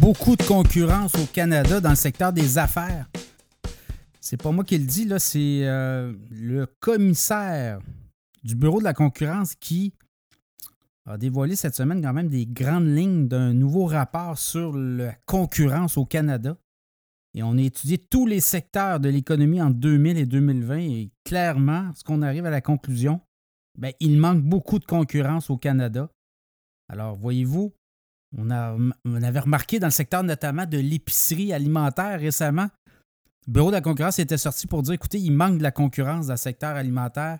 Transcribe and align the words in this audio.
beaucoup 0.00 0.36
de 0.36 0.42
concurrence 0.42 1.14
au 1.16 1.26
Canada 1.26 1.80
dans 1.80 1.90
le 1.90 1.96
secteur 1.96 2.32
des 2.32 2.58
affaires. 2.58 3.08
C'est 4.20 4.36
pas 4.36 4.50
moi 4.50 4.64
qui 4.64 4.78
le 4.78 4.84
dis, 4.84 5.04
là, 5.04 5.18
c'est 5.18 5.60
euh, 5.62 6.12
le 6.30 6.66
commissaire 6.80 7.80
du 8.44 8.54
Bureau 8.54 8.78
de 8.78 8.84
la 8.84 8.94
concurrence 8.94 9.54
qui 9.54 9.94
a 11.06 11.16
dévoilé 11.16 11.56
cette 11.56 11.74
semaine 11.74 12.02
quand 12.02 12.12
même 12.12 12.28
des 12.28 12.46
grandes 12.46 12.88
lignes 12.88 13.28
d'un 13.28 13.54
nouveau 13.54 13.86
rapport 13.86 14.36
sur 14.36 14.76
la 14.76 15.14
concurrence 15.26 15.96
au 15.96 16.04
Canada. 16.04 16.56
Et 17.34 17.42
on 17.42 17.56
a 17.56 17.62
étudié 17.62 17.98
tous 17.98 18.26
les 18.26 18.40
secteurs 18.40 19.00
de 19.00 19.08
l'économie 19.08 19.62
en 19.62 19.70
2000 19.70 20.18
et 20.18 20.26
2020 20.26 20.78
et 20.78 21.10
clairement, 21.24 21.90
ce 21.94 22.04
qu'on 22.04 22.22
arrive 22.22 22.46
à 22.46 22.50
la 22.50 22.60
conclusion, 22.60 23.20
ben, 23.78 23.92
il 24.00 24.18
manque 24.18 24.42
beaucoup 24.42 24.78
de 24.78 24.84
concurrence 24.84 25.50
au 25.50 25.56
Canada. 25.56 26.10
Alors, 26.88 27.16
voyez-vous, 27.16 27.72
on, 28.36 28.50
avait 29.22 29.40
remarqué 29.40 29.78
dans 29.78 29.86
le 29.86 29.92
secteur 29.92 30.22
notamment 30.22 30.66
de 30.66 30.78
l'épicerie 30.78 31.52
alimentaire 31.52 32.20
récemment. 32.20 32.68
Le 33.46 33.52
Bureau 33.52 33.68
de 33.68 33.76
la 33.76 33.80
concurrence 33.80 34.18
était 34.18 34.36
sorti 34.36 34.66
pour 34.66 34.82
dire 34.82 34.94
écoutez, 34.94 35.18
il 35.18 35.32
manque 35.32 35.58
de 35.58 35.62
la 35.62 35.70
concurrence 35.70 36.26
dans 36.26 36.34
le 36.34 36.38
secteur 36.38 36.76
alimentaire, 36.76 37.38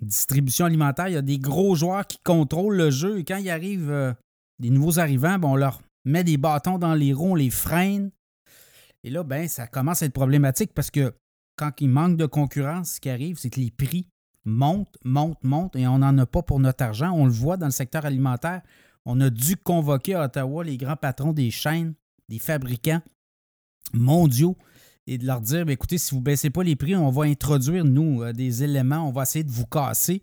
distribution 0.00 0.64
alimentaire. 0.64 1.08
Il 1.08 1.14
y 1.14 1.18
a 1.18 1.22
des 1.22 1.38
gros 1.38 1.74
joueurs 1.74 2.06
qui 2.06 2.18
contrôlent 2.24 2.76
le 2.76 2.90
jeu 2.90 3.18
et 3.18 3.24
quand 3.24 3.36
il 3.36 3.50
arrive 3.50 3.90
euh, 3.90 4.12
des 4.58 4.70
nouveaux 4.70 4.98
arrivants, 4.98 5.38
ben, 5.38 5.48
on 5.48 5.56
leur 5.56 5.82
met 6.04 6.24
des 6.24 6.38
bâtons 6.38 6.78
dans 6.78 6.94
les 6.94 7.12
roues, 7.12 7.32
on 7.32 7.34
les 7.34 7.50
freine. 7.50 8.10
Et 9.04 9.10
là, 9.10 9.24
ben, 9.24 9.48
ça 9.48 9.66
commence 9.66 10.02
à 10.02 10.06
être 10.06 10.12
problématique 10.12 10.72
parce 10.74 10.90
que 10.90 11.12
quand 11.56 11.72
il 11.80 11.88
manque 11.88 12.16
de 12.16 12.26
concurrence, 12.26 12.92
ce 12.92 13.00
qui 13.00 13.10
arrive, 13.10 13.36
c'est 13.36 13.50
que 13.50 13.60
les 13.60 13.70
prix 13.70 14.06
montent, 14.44 14.96
montent, 15.04 15.42
montent 15.44 15.76
et 15.76 15.86
on 15.86 15.98
n'en 15.98 16.16
a 16.16 16.26
pas 16.26 16.42
pour 16.42 16.60
notre 16.60 16.82
argent. 16.82 17.10
On 17.12 17.26
le 17.26 17.32
voit 17.32 17.58
dans 17.58 17.66
le 17.66 17.72
secteur 17.72 18.06
alimentaire 18.06 18.62
on 19.04 19.20
a 19.20 19.30
dû 19.30 19.56
convoquer 19.56 20.14
à 20.14 20.24
Ottawa 20.24 20.64
les 20.64 20.76
grands 20.76 20.96
patrons 20.96 21.32
des 21.32 21.50
chaînes, 21.50 21.94
des 22.28 22.38
fabricants 22.38 23.02
mondiaux 23.92 24.56
et 25.06 25.18
de 25.18 25.26
leur 25.26 25.40
dire 25.40 25.66
ben, 25.66 25.72
écoutez, 25.72 25.98
si 25.98 26.12
vous 26.12 26.20
ne 26.20 26.24
baissez 26.24 26.50
pas 26.50 26.62
les 26.62 26.76
prix, 26.76 26.94
on 26.94 27.10
va 27.10 27.24
introduire, 27.24 27.84
nous, 27.84 28.22
euh, 28.22 28.32
des 28.32 28.62
éléments, 28.62 29.08
on 29.08 29.12
va 29.12 29.22
essayer 29.22 29.44
de 29.44 29.50
vous 29.50 29.66
casser. 29.66 30.22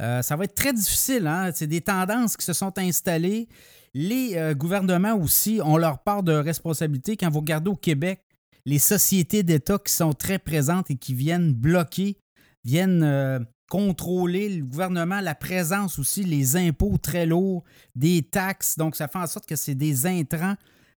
Euh, 0.00 0.22
ça 0.22 0.36
va 0.36 0.44
être 0.44 0.54
très 0.54 0.72
difficile. 0.72 1.26
Hein? 1.26 1.50
C'est 1.54 1.66
des 1.66 1.80
tendances 1.80 2.36
qui 2.36 2.44
se 2.44 2.52
sont 2.52 2.76
installées. 2.78 3.48
Les 3.94 4.36
euh, 4.36 4.54
gouvernements 4.54 5.14
aussi 5.14 5.60
ont 5.62 5.76
leur 5.76 6.02
part 6.02 6.22
de 6.22 6.32
responsabilité. 6.32 7.16
Quand 7.16 7.30
vous 7.30 7.40
regardez 7.40 7.70
au 7.70 7.76
Québec, 7.76 8.22
les 8.64 8.78
sociétés 8.78 9.42
d'État 9.42 9.78
qui 9.78 9.92
sont 9.92 10.12
très 10.12 10.38
présentes 10.38 10.90
et 10.90 10.96
qui 10.96 11.14
viennent 11.14 11.52
bloquer, 11.52 12.18
viennent 12.64 13.46
contrôler 13.68 14.48
le 14.48 14.64
gouvernement, 14.64 15.20
la 15.20 15.34
présence 15.34 15.98
aussi, 15.98 16.24
les 16.24 16.56
impôts 16.56 16.98
très 16.98 17.26
lourds, 17.26 17.64
des 17.94 18.22
taxes. 18.22 18.76
Donc, 18.78 18.96
ça 18.96 19.08
fait 19.08 19.18
en 19.18 19.26
sorte 19.26 19.46
que 19.46 19.56
c'est 19.56 19.74
des 19.74 20.06
intrants 20.06 20.56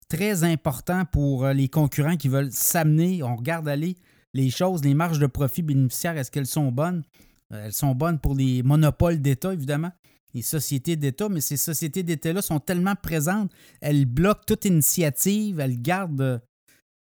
très 0.09 0.45
importants 0.45 1.05
pour 1.05 1.45
euh, 1.45 1.53
les 1.53 1.69
concurrents 1.69 2.17
qui 2.17 2.29
veulent 2.29 2.53
s'amener. 2.53 3.23
On 3.23 3.37
regarde 3.37 3.69
aller 3.69 3.97
les 4.35 4.51
choses, 4.51 4.85
les 4.85 4.95
marges 4.95 5.19
de 5.19 5.27
profit 5.27 5.63
bénéficiaires, 5.63 6.17
est-ce 6.17 6.31
qu'elles 6.31 6.47
sont 6.47 6.71
bonnes? 6.71 7.03
Euh, 7.53 7.67
elles 7.67 7.73
sont 7.73 7.95
bonnes 7.95 8.19
pour 8.19 8.35
les 8.35 8.63
monopoles 8.63 9.21
d'État, 9.21 9.53
évidemment, 9.53 9.91
les 10.35 10.43
sociétés 10.43 10.95
d'État, 10.95 11.29
mais 11.29 11.41
ces 11.41 11.57
sociétés 11.57 12.05
d'État-là 12.05 12.41
sont 12.41 12.61
tellement 12.61 12.95
présentes, 12.95 13.51
elles 13.81 14.07
bloquent 14.07 14.45
toute 14.47 14.65
initiative, 14.65 15.59
elles 15.59 15.81
gardent 15.81 16.41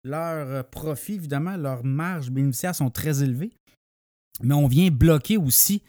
leurs 0.04 0.64
profits, 0.70 1.14
évidemment, 1.14 1.56
leurs 1.56 1.84
marges 1.84 2.30
bénéficiaires 2.30 2.74
sont 2.74 2.88
très 2.88 3.22
élevées 3.22 3.52
mais 4.42 4.54
on 4.54 4.66
vient 4.66 4.90
bloquer 4.90 5.36
aussi 5.36 5.82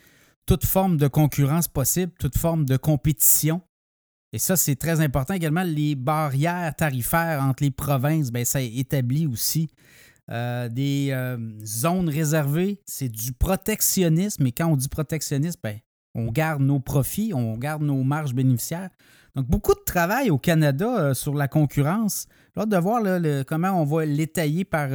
toute 0.45 0.65
forme 0.65 0.97
de 0.97 1.07
concurrence 1.07 1.67
possible, 1.67 2.11
toute 2.19 2.37
forme 2.37 2.65
de 2.65 2.75
compétition. 2.77 3.61
Et 4.33 4.39
ça, 4.39 4.55
c'est 4.55 4.75
très 4.75 5.01
important 5.01 5.33
également. 5.33 5.63
Les 5.63 5.95
barrières 5.95 6.75
tarifaires 6.75 7.43
entre 7.43 7.63
les 7.63 7.71
provinces, 7.71 8.31
bien, 8.31 8.45
ça 8.45 8.61
établit 8.61 9.27
aussi 9.27 9.69
euh, 10.31 10.69
des 10.69 11.09
euh, 11.11 11.37
zones 11.65 12.09
réservées. 12.09 12.81
C'est 12.85 13.09
du 13.09 13.31
protectionnisme. 13.31 14.45
Et 14.45 14.51
quand 14.51 14.67
on 14.67 14.75
dit 14.75 14.87
protectionnisme, 14.87 15.59
bien, 15.63 15.77
on 16.13 16.31
garde 16.31 16.61
nos 16.61 16.79
profits, 16.79 17.31
on 17.33 17.57
garde 17.57 17.81
nos 17.81 18.03
marges 18.03 18.33
bénéficiaires. 18.33 18.89
Donc, 19.35 19.47
beaucoup 19.47 19.73
de 19.73 19.83
travail 19.85 20.29
au 20.29 20.37
Canada 20.37 20.99
euh, 20.99 21.13
sur 21.13 21.33
la 21.33 21.47
concurrence. 21.47 22.27
J'ai 22.55 22.65
de 22.65 22.77
voir 22.77 23.01
comment 23.47 23.81
on 23.81 23.85
va 23.85 24.05
l'étayer 24.05 24.65
par 24.65 24.89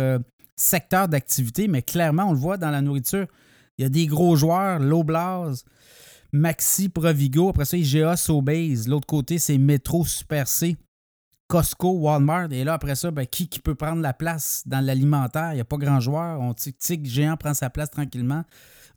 secteur 0.56 1.09
d'activité, 1.09 1.69
mais 1.69 1.82
clairement, 1.82 2.28
on 2.28 2.32
le 2.32 2.38
voit 2.38 2.56
dans 2.56 2.70
la 2.70 2.81
nourriture. 2.81 3.26
Il 3.78 3.82
y 3.82 3.84
a 3.84 3.88
des 3.88 4.06
gros 4.06 4.37
joueurs, 4.37 4.78
Loblaws, 4.78 5.56
Maxi, 6.32 6.88
Provigo. 6.88 7.48
Après 7.48 7.65
ça, 7.65 7.76
IGA, 7.76 8.16
Sobeys. 8.16 8.84
L'autre 8.87 9.06
côté, 9.06 9.38
c'est 9.38 9.59
Metro, 9.59 10.04
Super 10.04 10.48
C, 10.48 10.76
Costco, 11.49 11.93
Walmart. 11.93 12.53
Et 12.53 12.65
là, 12.65 12.75
après 12.75 12.94
ça, 12.94 13.10
ben, 13.10 13.27
qui, 13.27 13.49
qui 13.49 13.60
peut 13.60 13.75
prendre 13.75 14.00
la 14.00 14.12
place 14.12 14.62
dans 14.66 14.84
l'alimentaire? 14.84 15.53
Il 15.53 15.56
n'y 15.56 15.60
a 15.60 15.65
pas 15.65 15.77
grand 15.77 16.00
joueur. 16.00 16.41
On 16.41 16.55
tic 16.55 17.06
géant 17.06 17.37
prend 17.37 17.55
sa 17.55 17.71
place 17.71 17.91
tranquillement. 17.91 18.44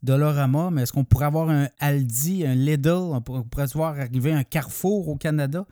Dolorama, 0.03 0.69
mais 0.72 0.84
est-ce 0.84 0.94
qu'on 0.94 1.03
pourrait 1.03 1.25
avoir 1.25 1.50
un 1.50 1.68
Aldi, 1.80 2.46
un 2.46 2.53
Lidl? 2.56 2.90
On 2.90 3.22
pourrait 3.22 3.66
voir 3.74 4.00
arriver 4.00 4.31
un 4.31 4.44
Carrefour 4.44 5.08
au 5.09 5.16
Canada? 5.16 5.66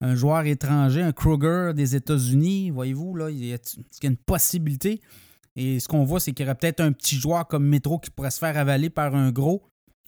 Un 0.00 0.14
joueur 0.14 0.44
étranger, 0.46 1.02
un 1.02 1.12
Kroger 1.12 1.72
des 1.74 1.94
États-Unis? 1.94 2.70
Voyez-vous, 2.70 3.14
là, 3.14 3.30
il 3.30 3.44
y 3.44 3.54
a 3.54 3.58
une 4.02 4.16
possibilité? 4.16 5.00
Et 5.56 5.80
ce 5.80 5.88
qu'on 5.88 6.04
voit, 6.04 6.20
c'est 6.20 6.32
qu'il 6.32 6.44
y 6.44 6.48
aurait 6.48 6.56
peut-être 6.56 6.80
un 6.80 6.92
petit 6.92 7.16
joueur 7.16 7.46
comme 7.46 7.66
Metro 7.66 7.98
qui 7.98 8.10
pourrait 8.10 8.30
se 8.30 8.38
faire 8.38 8.56
avaler 8.56 8.90
par 8.90 9.14
un 9.14 9.30
gros 9.30 9.62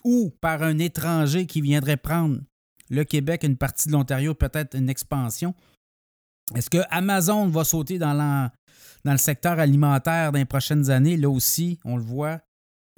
ou 0.04 0.30
par 0.40 0.62
un 0.62 0.78
étranger 0.78 1.46
qui 1.46 1.60
viendrait 1.60 1.96
prendre 1.96 2.38
le 2.90 3.04
Québec, 3.04 3.44
une 3.44 3.56
partie 3.56 3.88
de 3.88 3.92
l'Ontario, 3.92 4.34
peut-être 4.34 4.76
une 4.76 4.88
expansion. 4.88 5.54
Est-ce 6.54 6.70
que 6.70 6.78
Amazon 6.90 7.46
va 7.48 7.64
sauter 7.64 7.98
dans, 7.98 8.50
le 9.04 9.16
secteur 9.16 9.58
alimentaire 9.58 10.32
dans 10.32 10.38
les 10.38 10.44
prochaines 10.44 10.90
années? 10.90 11.16
Là 11.16 11.28
aussi, 11.28 11.78
on 11.84 11.96
le 11.96 12.02
voit. 12.02 12.40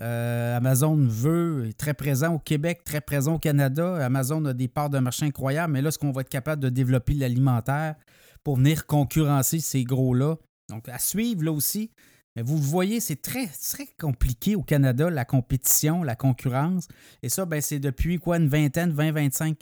Euh, 0.01 0.57
Amazon 0.57 0.97
veut, 0.97 1.67
est 1.69 1.79
très 1.79 1.93
présent 1.93 2.35
au 2.35 2.39
Québec, 2.39 2.85
très 2.85 3.01
présent 3.01 3.35
au 3.35 3.39
Canada. 3.39 4.05
Amazon 4.05 4.45
a 4.47 4.55
des 4.55 4.69
parts 4.69 4.89
de 4.89 4.99
marché 4.99 5.27
incroyables, 5.27 5.73
mais 5.73 5.83
là, 5.83 5.89
est-ce 5.89 5.99
qu'on 5.99 6.13
va 6.13 6.23
être 6.23 6.31
capable 6.31 6.63
de 6.63 6.71
développer 6.71 7.13
l'alimentaire 7.13 7.97
pour 8.43 8.57
venir 8.57 8.87
concurrencer 8.87 9.61
ces 9.61 9.85
gros-là? 9.85 10.37
Donc, 10.71 10.89
à 10.89 10.99
suivre 10.99 11.45
là 11.45 11.53
aussi. 11.53 11.91
Mais 12.37 12.43
vous 12.43 12.57
voyez, 12.57 13.01
c'est 13.01 13.21
très, 13.21 13.47
très 13.47 13.89
compliqué 13.99 14.55
au 14.55 14.63
Canada, 14.63 15.11
la 15.11 15.25
compétition, 15.25 16.03
la 16.03 16.15
concurrence. 16.15 16.87
Et 17.23 17.29
ça, 17.29 17.45
ben, 17.45 17.61
c'est 17.61 17.81
depuis 17.81 18.19
quoi, 18.19 18.37
une 18.37 18.49
vingtaine, 18.49 18.93
20-25 18.93 19.57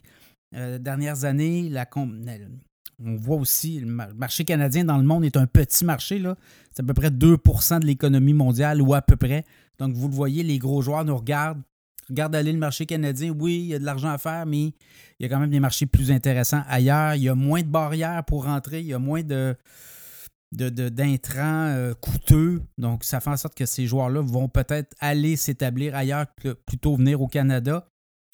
euh, 0.54 0.78
dernières 0.78 1.25
années. 1.25 1.69
La, 1.71 1.87
on 3.04 3.16
voit 3.16 3.36
aussi, 3.36 3.81
le 3.81 3.86
marché 3.86 4.44
canadien 4.44 4.84
dans 4.84 4.97
le 4.97 5.04
monde 5.04 5.25
est 5.25 5.36
un 5.36 5.47
petit 5.47 5.84
marché. 5.84 6.22
C'est 6.72 6.82
à 6.82 6.86
peu 6.86 6.94
près 6.94 7.10
2% 7.10 7.81
de 7.81 7.86
l'économie 7.86 8.34
mondiale 8.34 8.82
ou 8.82 8.94
à 8.94 9.03
peu 9.03 9.16
près. 9.16 9.44
Donc, 9.78 9.94
vous 9.94 10.09
le 10.09 10.14
voyez, 10.14 10.42
les 10.42 10.59
gros 10.59 10.82
joueurs 10.82 11.04
nous 11.04 11.16
regardent. 11.16 11.62
Regardent 12.09 12.36
aller 12.36 12.53
le 12.53 12.59
marché 12.59 12.86
canadien. 12.86 13.34
Oui, 13.38 13.59
il 13.60 13.66
y 13.66 13.75
a 13.75 13.78
de 13.78 13.84
l'argent 13.84 14.09
à 14.09 14.19
faire, 14.19 14.47
mais 14.47 14.62
il 14.62 14.75
y 15.20 15.25
a 15.26 15.28
quand 15.28 15.38
même 15.38 15.50
des 15.50 15.60
marchés 15.60 15.86
plus 15.86 16.10
intéressants 16.10 16.62
ailleurs. 16.66 17.14
Il 17.14 17.22
y 17.22 17.28
a 17.28 17.34
moins 17.34 17.60
de 17.60 17.69
barrières 17.69 18.25
pour 18.25 18.44
rentrer. 18.44 18.81
Il 18.81 18.86
y 18.86 18.94
a 18.94 18.98
moins 18.98 19.22
de 19.22 19.54
d'intrants 20.50 21.66
euh, 21.66 21.92
coûteux. 21.94 22.62
Donc, 22.78 23.04
ça 23.04 23.20
fait 23.20 23.28
en 23.28 23.36
sorte 23.36 23.54
que 23.54 23.66
ces 23.66 23.86
joueurs-là 23.86 24.22
vont 24.22 24.48
peut-être 24.48 24.97
aller 24.98 25.36
s'établir 25.36 25.94
ailleurs 25.94 26.25
que 26.41 26.54
plutôt 26.54 26.97
venir 26.97 27.20
au 27.20 27.28
Canada. 27.28 27.86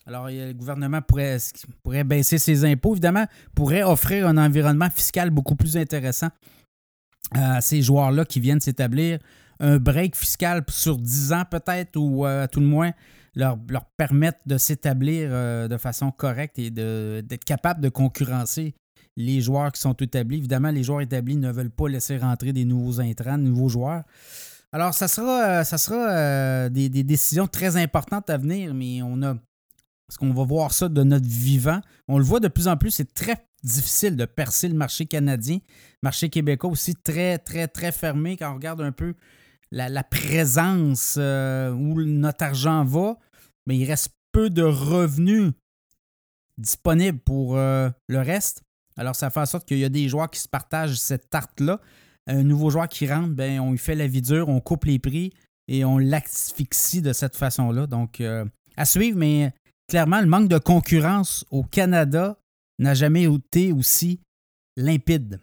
Alors, 0.06 0.28
le 0.28 0.52
gouvernement 0.52 1.00
pourrait, 1.00 1.38
pourrait 1.82 2.04
baisser 2.04 2.38
ses 2.38 2.64
impôts, 2.64 2.92
évidemment, 2.92 3.26
pourrait 3.54 3.82
offrir 3.82 4.26
un 4.26 4.36
environnement 4.36 4.90
fiscal 4.90 5.30
beaucoup 5.30 5.56
plus 5.56 5.76
intéressant 5.76 6.28
à 7.32 7.60
ces 7.60 7.82
joueurs-là 7.82 8.24
qui 8.24 8.40
viennent 8.40 8.60
s'établir. 8.60 9.18
Un 9.60 9.78
break 9.78 10.16
fiscal 10.16 10.62
sur 10.68 10.98
10 10.98 11.32
ans 11.32 11.44
peut-être, 11.50 11.96
ou 11.96 12.26
euh, 12.26 12.44
à 12.44 12.48
tout 12.48 12.60
le 12.60 12.66
moins 12.66 12.92
leur, 13.34 13.56
leur 13.68 13.84
permettre 13.96 14.38
de 14.46 14.58
s'établir 14.58 15.28
euh, 15.32 15.68
de 15.68 15.76
façon 15.76 16.10
correcte 16.10 16.58
et 16.58 16.70
d'être 16.70 17.44
capable 17.44 17.80
de 17.80 17.88
concurrencer 17.88 18.74
les 19.16 19.40
joueurs 19.40 19.72
qui 19.72 19.80
sont 19.80 19.94
établis. 19.94 20.38
Évidemment, 20.38 20.70
les 20.70 20.82
joueurs 20.82 21.00
établis 21.00 21.36
ne 21.36 21.50
veulent 21.50 21.70
pas 21.70 21.88
laisser 21.88 22.18
rentrer 22.18 22.52
des 22.52 22.64
nouveaux 22.64 23.00
intrants, 23.00 23.38
de 23.38 23.44
nouveaux 23.44 23.68
joueurs. 23.68 24.02
Alors, 24.72 24.92
ça 24.92 25.06
sera, 25.06 25.44
euh, 25.44 25.64
ça 25.64 25.78
sera 25.78 26.10
euh, 26.10 26.68
des, 26.68 26.88
décisions 26.88 27.46
très 27.46 27.76
importantes 27.76 28.28
à 28.28 28.36
venir, 28.36 28.74
mais 28.74 29.02
on 29.02 29.22
a. 29.22 29.36
Parce 30.06 30.18
qu'on 30.18 30.32
va 30.32 30.44
voir 30.44 30.72
ça 30.72 30.88
de 30.88 31.02
notre 31.02 31.28
vivant. 31.28 31.80
On 32.08 32.18
le 32.18 32.24
voit 32.24 32.40
de 32.40 32.48
plus 32.48 32.68
en 32.68 32.76
plus, 32.76 32.90
c'est 32.90 33.14
très 33.14 33.46
difficile 33.62 34.16
de 34.16 34.24
percer 34.26 34.68
le 34.68 34.74
marché 34.74 35.06
canadien. 35.06 35.58
Marché 36.02 36.28
québécois 36.28 36.70
aussi 36.70 36.94
très, 36.94 37.38
très, 37.38 37.68
très 37.68 37.92
fermé 37.92 38.36
quand 38.36 38.50
on 38.50 38.54
regarde 38.54 38.82
un 38.82 38.92
peu 38.92 39.14
la, 39.70 40.04
présence 40.04 41.16
euh, 41.18 41.72
où 41.72 42.00
notre 42.02 42.44
argent 42.44 42.84
va. 42.84 43.16
Mais 43.66 43.78
il 43.78 43.86
reste 43.86 44.10
peu 44.32 44.50
de 44.50 44.62
revenus 44.62 45.52
disponibles 46.58 47.18
pour 47.18 47.56
le 47.56 47.92
reste. 48.08 48.62
Alors, 48.96 49.16
ça 49.16 49.30
fait 49.30 49.40
en 49.40 49.46
sorte 49.46 49.66
qu'il 49.66 49.78
y 49.78 49.84
a 49.84 49.88
des 49.88 50.08
joueurs 50.08 50.30
qui 50.30 50.40
se 50.40 50.48
partagent 50.48 50.96
cette 50.96 51.30
tarte-là. 51.30 51.80
Un 52.26 52.42
nouveau 52.42 52.70
joueur 52.70 52.88
qui 52.88 53.06
rentre, 53.06 53.30
ben, 53.30 53.60
on 53.60 53.72
lui 53.72 53.78
fait 53.78 53.94
la 53.94 54.06
vie 54.06 54.22
dure, 54.22 54.48
on 54.48 54.60
coupe 54.60 54.84
les 54.84 54.98
prix 54.98 55.32
et 55.68 55.84
on 55.84 55.98
l'asphyxie 55.98 57.02
de 57.02 57.12
cette 57.12 57.36
façon-là. 57.36 57.86
Donc, 57.86 58.20
euh, 58.20 58.44
à 58.76 58.84
suivre, 58.84 59.18
mais 59.18 59.52
clairement, 59.88 60.20
le 60.20 60.26
manque 60.26 60.48
de 60.48 60.58
concurrence 60.58 61.44
au 61.50 61.62
Canada 61.62 62.38
n'a 62.78 62.94
jamais 62.94 63.24
été 63.24 63.72
aussi 63.72 64.20
limpide. 64.76 65.40